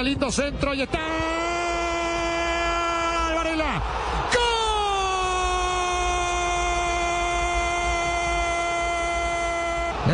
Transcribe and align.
Qué 0.00 0.04
lindo 0.04 0.32
centro. 0.32 0.72
Y 0.72 0.80
está. 0.80 0.98
Varela. 3.34 3.82
¡Gol! 4.32 4.40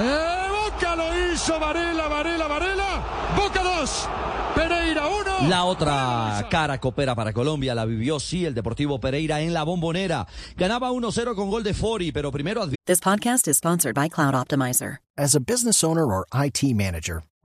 ¡Eh, 0.02 0.48
Boca 0.50 0.96
lo 0.96 1.32
hizo 1.32 1.60
Varela, 1.60 2.08
Varela, 2.08 2.48
Varela. 2.48 3.04
Boca 3.36 3.62
2. 3.62 4.08
Pereira 4.56 5.06
1. 5.06 5.48
La 5.48 5.64
otra 5.64 6.44
cara 6.50 6.80
coopera 6.80 7.14
para 7.14 7.32
Colombia 7.32 7.76
la 7.76 7.84
vivió 7.84 8.18
sí 8.18 8.44
el 8.44 8.54
Deportivo 8.54 8.98
Pereira 8.98 9.40
en 9.40 9.54
la 9.54 9.62
bombonera. 9.62 10.26
Ganaba 10.56 10.90
1-0 10.90 11.36
con 11.36 11.48
gol 11.48 11.62
de 11.62 11.74
Fori, 11.74 12.10
pero 12.10 12.32
primero 12.32 12.66
This 12.86 13.00
podcast 13.00 13.48
is 13.48 13.56
sponsored 13.56 13.94
by 13.94 14.08
Cloud 14.08 14.34
Optimizer. 14.34 14.98
As 15.16 15.34
a 15.34 15.40
business 15.40 15.82
owner 15.82 16.04
or 16.04 16.26
IT 16.32 16.62
manager, 16.74 17.24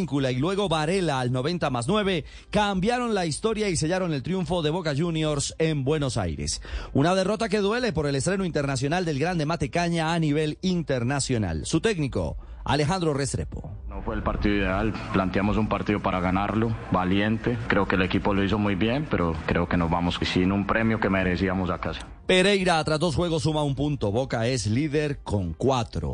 y 0.00 0.36
luego 0.36 0.68
Varela 0.68 1.20
al 1.20 1.30
90 1.30 1.68
más 1.68 1.86
9 1.86 2.24
cambiaron 2.50 3.14
la 3.14 3.26
historia 3.26 3.68
y 3.68 3.76
sellaron 3.76 4.14
el 4.14 4.22
triunfo 4.22 4.62
de 4.62 4.70
Boca 4.70 4.94
Juniors 4.96 5.54
en 5.58 5.84
Buenos 5.84 6.16
Aires. 6.16 6.62
Una 6.94 7.14
derrota 7.14 7.48
que 7.48 7.58
duele 7.58 7.92
por 7.92 8.06
el 8.06 8.14
estreno 8.14 8.44
internacional 8.46 9.04
del 9.04 9.18
grande 9.18 9.44
Matecaña 9.44 10.14
a 10.14 10.18
nivel 10.18 10.58
internacional. 10.62 11.66
Su 11.66 11.80
técnico, 11.82 12.38
Alejandro 12.64 13.12
Restrepo. 13.12 13.70
No 13.88 14.00
fue 14.02 14.14
el 14.14 14.22
partido 14.22 14.54
ideal, 14.54 14.94
planteamos 15.12 15.58
un 15.58 15.68
partido 15.68 16.00
para 16.00 16.20
ganarlo, 16.20 16.74
valiente. 16.90 17.58
Creo 17.68 17.86
que 17.86 17.96
el 17.96 18.02
equipo 18.02 18.32
lo 18.32 18.42
hizo 18.42 18.58
muy 18.58 18.74
bien, 18.74 19.06
pero 19.10 19.34
creo 19.46 19.68
que 19.68 19.76
nos 19.76 19.90
vamos 19.90 20.18
sin 20.22 20.50
un 20.50 20.66
premio 20.66 20.98
que 20.98 21.10
merecíamos 21.10 21.68
a 21.70 21.78
casa. 21.78 22.06
Pereira 22.26 22.82
tras 22.84 23.00
dos 23.00 23.16
juegos 23.16 23.42
suma 23.42 23.62
un 23.64 23.74
punto. 23.74 24.12
Boca 24.12 24.46
es 24.46 24.66
líder 24.66 25.18
con 25.22 25.52
cuatro. 25.52 26.08